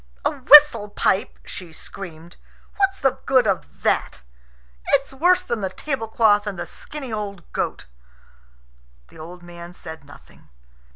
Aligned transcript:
"A 0.25 0.31
whistle 0.31 0.89
pipe!" 0.89 1.37
she 1.45 1.71
screamed. 1.71 2.35
"What's 2.77 2.99
the 2.99 3.19
good 3.27 3.45
of 3.45 3.83
that? 3.83 4.21
It's 4.93 5.13
worse 5.13 5.43
than 5.43 5.61
the 5.61 5.69
tablecloth 5.69 6.47
and 6.47 6.57
the 6.57 6.65
skinny 6.65 7.13
old 7.13 7.43
goat." 7.53 7.85
The 9.09 9.19
old 9.19 9.43
man 9.43 9.75
said 9.75 10.03
nothing. 10.03 10.49